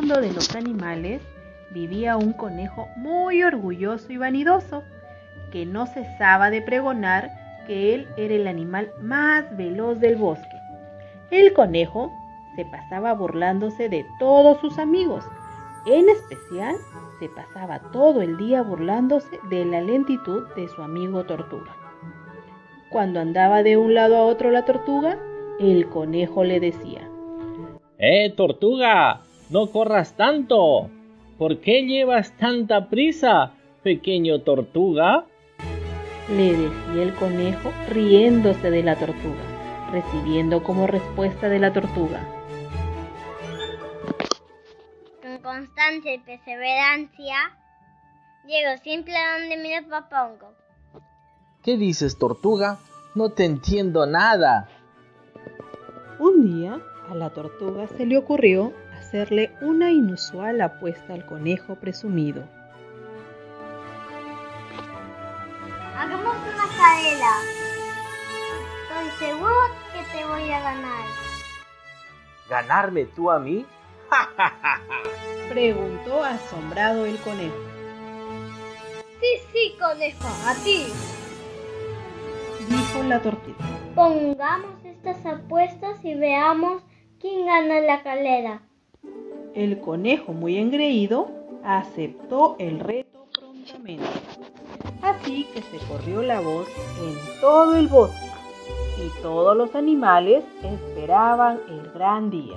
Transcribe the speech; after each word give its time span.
mundo 0.00 0.22
de 0.22 0.32
los 0.32 0.54
animales 0.56 1.20
vivía 1.72 2.16
un 2.16 2.32
conejo 2.32 2.88
muy 2.96 3.42
orgulloso 3.42 4.10
y 4.10 4.16
vanidoso, 4.16 4.82
que 5.52 5.66
no 5.66 5.86
cesaba 5.86 6.48
de 6.48 6.62
pregonar 6.62 7.30
que 7.66 7.94
él 7.94 8.08
era 8.16 8.34
el 8.34 8.46
animal 8.46 8.90
más 9.02 9.54
veloz 9.58 10.00
del 10.00 10.16
bosque. 10.16 10.56
El 11.30 11.52
conejo 11.52 12.10
se 12.56 12.64
pasaba 12.64 13.12
burlándose 13.12 13.90
de 13.90 14.06
todos 14.18 14.58
sus 14.60 14.78
amigos, 14.78 15.22
en 15.84 16.08
especial 16.08 16.76
se 17.18 17.28
pasaba 17.28 17.80
todo 17.92 18.22
el 18.22 18.38
día 18.38 18.62
burlándose 18.62 19.38
de 19.50 19.66
la 19.66 19.82
lentitud 19.82 20.44
de 20.56 20.66
su 20.68 20.80
amigo 20.80 21.24
tortuga. 21.24 21.76
Cuando 22.88 23.20
andaba 23.20 23.62
de 23.62 23.76
un 23.76 23.92
lado 23.92 24.16
a 24.16 24.24
otro 24.24 24.50
la 24.50 24.64
tortuga, 24.64 25.18
el 25.58 25.90
conejo 25.90 26.42
le 26.42 26.58
decía, 26.58 27.06
¡Eh, 27.98 28.32
tortuga! 28.34 29.24
¡No 29.50 29.66
corras 29.66 30.14
tanto! 30.16 30.90
¿Por 31.36 31.60
qué 31.60 31.82
llevas 31.84 32.30
tanta 32.36 32.88
prisa, 32.88 33.52
pequeño 33.82 34.42
tortuga? 34.42 35.26
Le 36.28 36.52
decía 36.52 37.02
el 37.02 37.14
conejo 37.14 37.72
riéndose 37.88 38.70
de 38.70 38.84
la 38.84 38.94
tortuga, 38.94 39.90
recibiendo 39.90 40.62
como 40.62 40.86
respuesta 40.86 41.48
de 41.48 41.58
la 41.58 41.72
tortuga. 41.72 42.24
Con 45.20 45.38
constancia 45.38 46.14
y 46.14 46.18
perseverancia, 46.18 47.58
llego 48.46 48.80
siempre 48.84 49.16
a 49.16 49.40
donde 49.40 49.56
me 49.56 49.82
propongo. 49.82 50.54
¿Qué 51.64 51.76
dices, 51.76 52.18
tortuga? 52.18 52.78
No 53.16 53.30
te 53.30 53.46
entiendo 53.46 54.06
nada. 54.06 54.68
Un 56.20 56.44
día, 56.44 56.80
a 57.10 57.14
la 57.14 57.30
tortuga 57.30 57.88
se 57.88 58.06
le 58.06 58.16
ocurrió 58.16 58.72
hacerle 58.96 59.52
una 59.60 59.90
inusual 59.90 60.60
apuesta 60.60 61.12
al 61.14 61.26
conejo 61.26 61.74
presumido. 61.74 62.44
Hagamos 65.96 66.36
una 66.36 66.66
carrera. 66.78 67.32
Estoy 68.82 69.28
seguro 69.28 69.60
que 69.92 70.18
te 70.18 70.24
voy 70.24 70.50
a 70.50 70.60
ganar. 70.60 71.04
¿Ganarme 72.48 73.06
tú 73.06 73.30
a 73.30 73.40
mí? 73.40 73.66
Preguntó 75.48 76.22
asombrado 76.22 77.06
el 77.06 77.18
conejo. 77.18 77.56
Sí, 79.20 79.42
sí, 79.52 79.76
conejo, 79.78 80.28
a 80.46 80.54
ti. 80.62 80.86
Dijo 82.68 83.02
la 83.02 83.20
tortuga. 83.20 83.56
Pongamos 83.94 84.84
estas 84.84 85.26
apuestas 85.26 86.04
y 86.04 86.14
veamos 86.14 86.82
quién 87.20 87.46
gana 87.46 87.80
la 87.80 88.02
carrera. 88.02 88.62
El 89.54 89.80
conejo, 89.80 90.32
muy 90.32 90.56
engreído, 90.56 91.28
aceptó 91.62 92.56
el 92.58 92.80
reto 92.80 93.26
prontamente. 93.38 94.06
Así 95.02 95.46
que 95.52 95.62
se 95.62 95.78
corrió 95.86 96.22
la 96.22 96.40
voz 96.40 96.68
en 96.68 97.40
todo 97.40 97.76
el 97.76 97.88
bosque 97.88 98.30
y 98.98 99.22
todos 99.22 99.56
los 99.56 99.74
animales 99.74 100.44
esperaban 100.62 101.60
el 101.68 101.90
gran 101.92 102.30
día. 102.30 102.56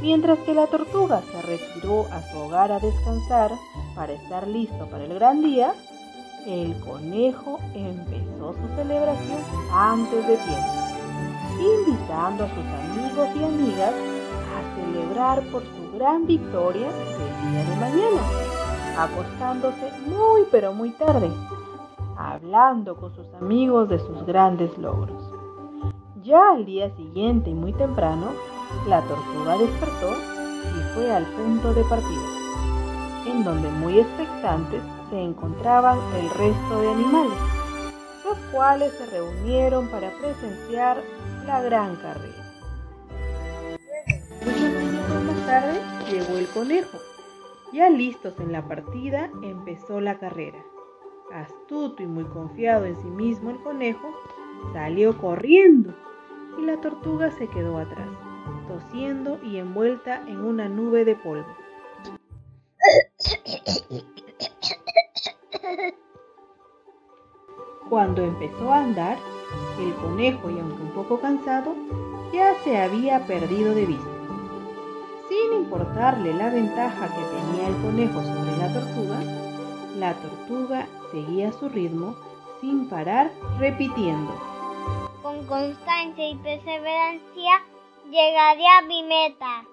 Mientras 0.00 0.38
que 0.40 0.54
la 0.54 0.66
tortuga 0.66 1.22
se 1.22 1.42
retiró 1.42 2.06
a 2.10 2.22
su 2.22 2.38
hogar 2.38 2.72
a 2.72 2.80
descansar 2.80 3.52
para 3.94 4.12
estar 4.12 4.48
listo 4.48 4.86
para 4.86 5.04
el 5.04 5.14
gran 5.14 5.42
día, 5.42 5.74
el 6.46 6.74
conejo 6.80 7.60
empezó 7.74 8.54
su 8.54 8.74
celebración 8.74 9.38
antes 9.72 10.26
de 10.26 10.36
tiempo, 10.36 10.81
invitando 11.62 12.44
a 12.44 12.48
sus 12.48 12.64
amigos 12.64 13.28
y 13.36 13.44
amigas 13.44 13.94
a 14.52 14.74
celebrar 14.76 15.42
por 15.50 15.62
su 15.62 15.96
gran 15.96 16.26
victoria 16.26 16.88
el 16.88 17.50
día 17.50 17.64
de 17.64 17.76
mañana, 17.76 18.22
acostándose 18.98 19.92
muy 20.06 20.42
pero 20.50 20.72
muy 20.72 20.90
tarde, 20.90 21.30
hablando 22.16 22.96
con 22.96 23.14
sus 23.14 23.26
amigos 23.34 23.88
de 23.88 23.98
sus 23.98 24.24
grandes 24.26 24.76
logros. 24.78 25.22
Ya 26.22 26.52
al 26.52 26.64
día 26.64 26.94
siguiente 26.96 27.50
y 27.50 27.54
muy 27.54 27.72
temprano, 27.72 28.28
la 28.86 29.00
tortuga 29.02 29.58
despertó 29.58 30.12
y 30.12 30.94
fue 30.94 31.12
al 31.12 31.24
punto 31.24 31.74
de 31.74 31.82
partida, 31.84 32.28
en 33.26 33.44
donde 33.44 33.68
muy 33.70 33.98
expectantes 33.98 34.82
se 35.10 35.20
encontraban 35.20 35.98
el 36.18 36.30
resto 36.30 36.80
de 36.80 36.90
animales, 36.90 37.38
los 38.24 38.38
cuales 38.52 38.92
se 38.94 39.06
reunieron 39.06 39.88
para 39.88 40.10
presenciar 40.12 41.02
la 41.46 41.62
gran 41.62 41.96
carrera. 41.96 42.44
Muchos 44.44 44.60
minutos 44.60 45.24
más 45.24 45.46
tarde 45.46 45.80
llegó 46.10 46.36
el 46.36 46.46
conejo. 46.48 46.98
Ya 47.72 47.88
listos 47.88 48.38
en 48.38 48.52
la 48.52 48.66
partida, 48.68 49.30
empezó 49.42 50.00
la 50.00 50.18
carrera. 50.18 50.58
Astuto 51.32 52.02
y 52.02 52.06
muy 52.06 52.24
confiado 52.24 52.84
en 52.84 52.96
sí 52.96 53.08
mismo, 53.08 53.50
el 53.50 53.62
conejo 53.62 54.12
salió 54.72 55.16
corriendo 55.16 55.94
y 56.58 56.62
la 56.62 56.80
tortuga 56.80 57.30
se 57.30 57.48
quedó 57.48 57.78
atrás, 57.78 58.08
tosiendo 58.68 59.38
y 59.42 59.56
envuelta 59.56 60.22
en 60.28 60.44
una 60.44 60.68
nube 60.68 61.04
de 61.04 61.16
polvo. 61.16 61.56
Cuando 67.92 68.22
empezó 68.22 68.72
a 68.72 68.78
andar, 68.78 69.18
el 69.78 69.94
conejo, 69.96 70.48
y 70.48 70.58
aunque 70.58 70.82
un 70.82 70.92
poco 70.92 71.20
cansado, 71.20 71.74
ya 72.32 72.54
se 72.64 72.80
había 72.80 73.26
perdido 73.26 73.74
de 73.74 73.84
vista. 73.84 74.10
Sin 75.28 75.60
importarle 75.60 76.32
la 76.32 76.48
ventaja 76.48 77.08
que 77.08 77.22
tenía 77.36 77.68
el 77.68 77.82
conejo 77.82 78.22
sobre 78.22 78.56
la 78.56 78.72
tortuga, 78.72 79.20
la 79.98 80.14
tortuga 80.14 80.86
seguía 81.10 81.52
su 81.52 81.68
ritmo 81.68 82.14
sin 82.62 82.88
parar 82.88 83.30
repitiendo. 83.58 84.40
Con 85.20 85.44
constancia 85.44 86.30
y 86.30 86.34
perseverancia 86.36 87.60
llegaré 88.10 88.68
a 88.68 88.86
mi 88.88 89.02
meta. 89.02 89.64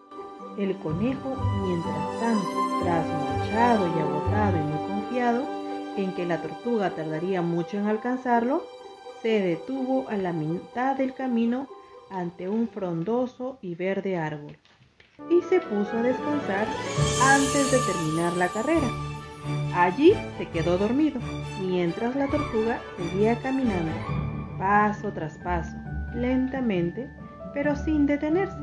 El 0.58 0.78
conejo, 0.80 1.38
mientras 1.64 2.20
tanto, 2.20 2.50
trasnochado 2.84 3.88
y 3.88 4.00
agotado 4.02 4.58
y 4.58 4.60
muy 4.60 4.88
confiado 4.90 5.59
en 5.98 6.14
que 6.14 6.26
la 6.26 6.42
tortuga 6.42 6.92
tardaría 6.92 7.42
mucho 7.42 7.78
en 7.78 7.88
alcanzarlo, 7.88 8.64
se 9.22 9.42
detuvo 9.42 10.08
a 10.10 10.18
la 10.18 10.34
mitad 10.34 10.96
del 10.96 11.14
camino 11.14 11.68
ante 12.10 12.50
un 12.50 12.68
frondoso 12.68 13.60
y 13.62 13.76
verde 13.76 14.18
árbol 14.18 14.58
y 15.30 15.42
se 15.44 15.60
puso 15.60 15.98
a 15.98 16.02
descansar 16.02 16.68
antes 17.24 17.72
de 17.72 17.78
terminar 17.80 18.34
la 18.34 18.48
carrera. 18.48 18.88
Allí 19.74 20.14
se 20.38 20.46
quedó 20.48 20.78
dormido, 20.78 21.20
mientras 21.62 22.16
la 22.16 22.28
tortuga 22.28 22.80
seguía 22.98 23.36
caminando, 23.42 23.92
paso 24.58 25.12
tras 25.14 25.38
paso, 25.40 25.76
lentamente, 26.14 27.10
pero 27.54 27.76
sin 27.76 28.06
detenerse. 28.06 28.60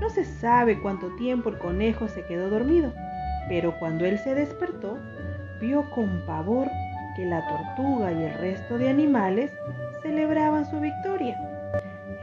No 0.00 0.10
se 0.10 0.24
sabe 0.24 0.80
cuánto 0.80 1.14
tiempo 1.16 1.50
el 1.50 1.58
conejo 1.58 2.08
se 2.08 2.24
quedó 2.24 2.50
dormido, 2.50 2.92
pero 3.48 3.78
cuando 3.78 4.04
él 4.04 4.18
se 4.18 4.34
despertó, 4.34 4.98
vio 5.62 5.88
con 5.90 6.26
pavor 6.26 6.68
que 7.14 7.24
la 7.24 7.46
tortuga 7.46 8.12
y 8.12 8.24
el 8.24 8.34
resto 8.38 8.78
de 8.78 8.90
animales 8.90 9.52
celebraban 10.02 10.68
su 10.68 10.80
victoria. 10.80 11.38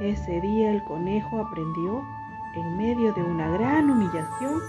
Ese 0.02 0.42
día 0.42 0.72
el 0.72 0.84
conejo 0.84 1.40
aprendió, 1.40 2.04
en 2.56 2.78
medio 2.78 3.14
de 3.14 3.24
una 3.24 3.50
gran 3.50 3.90
humillación, 3.90 4.60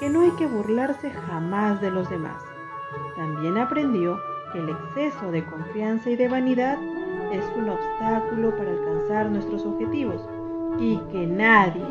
que 0.00 0.08
no 0.08 0.22
hay 0.22 0.30
que 0.32 0.46
burlarse 0.46 1.10
jamás 1.10 1.80
de 1.82 1.90
los 1.90 2.08
demás. 2.08 2.42
También 3.14 3.58
aprendió 3.58 4.18
que 4.52 4.60
el 4.60 4.70
exceso 4.70 5.30
de 5.30 5.44
confianza 5.44 6.08
y 6.10 6.16
de 6.16 6.28
vanidad 6.28 6.78
es 7.30 7.44
un 7.56 7.68
obstáculo 7.68 8.56
para 8.56 8.70
alcanzar 8.70 9.30
nuestros 9.30 9.66
objetivos 9.66 10.26
y 10.78 10.96
que 11.12 11.26
nadie, 11.26 11.84